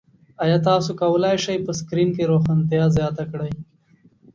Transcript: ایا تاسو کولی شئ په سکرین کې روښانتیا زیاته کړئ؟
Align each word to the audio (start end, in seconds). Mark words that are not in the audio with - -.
ایا 0.43 0.57
تاسو 0.67 0.89
کولی 1.01 1.35
شئ 1.43 1.57
په 1.65 1.71
سکرین 1.79 2.09
کې 2.15 2.29
روښانتیا 2.31 2.83
زیاته 2.97 3.23
کړئ؟ 3.31 3.51